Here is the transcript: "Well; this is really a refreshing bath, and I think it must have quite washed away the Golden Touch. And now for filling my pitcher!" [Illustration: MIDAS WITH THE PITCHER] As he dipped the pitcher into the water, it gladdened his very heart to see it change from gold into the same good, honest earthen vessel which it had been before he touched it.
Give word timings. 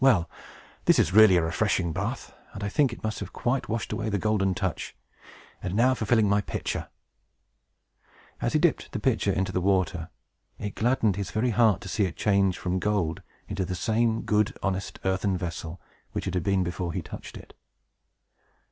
"Well; 0.03 0.27
this 0.85 0.97
is 0.97 1.13
really 1.13 1.37
a 1.37 1.43
refreshing 1.43 1.93
bath, 1.93 2.33
and 2.53 2.63
I 2.63 2.69
think 2.69 2.91
it 2.91 3.03
must 3.03 3.19
have 3.19 3.33
quite 3.33 3.69
washed 3.69 3.93
away 3.93 4.09
the 4.09 4.17
Golden 4.17 4.55
Touch. 4.55 4.95
And 5.61 5.75
now 5.75 5.93
for 5.93 6.05
filling 6.07 6.27
my 6.27 6.41
pitcher!" 6.41 6.87
[Illustration: 8.41 8.41
MIDAS 8.41 8.41
WITH 8.41 8.41
THE 8.41 8.41
PITCHER] 8.41 8.45
As 8.47 8.53
he 8.53 8.59
dipped 8.59 8.91
the 8.91 8.99
pitcher 8.99 9.39
into 9.39 9.51
the 9.51 9.61
water, 9.61 10.09
it 10.57 10.73
gladdened 10.73 11.17
his 11.17 11.29
very 11.29 11.51
heart 11.51 11.81
to 11.81 11.87
see 11.87 12.05
it 12.05 12.15
change 12.17 12.57
from 12.57 12.79
gold 12.79 13.21
into 13.47 13.63
the 13.63 13.75
same 13.75 14.23
good, 14.23 14.57
honest 14.63 14.99
earthen 15.05 15.37
vessel 15.37 15.79
which 16.13 16.25
it 16.27 16.33
had 16.33 16.41
been 16.41 16.63
before 16.63 16.93
he 16.93 17.03
touched 17.03 17.37
it. 17.37 17.53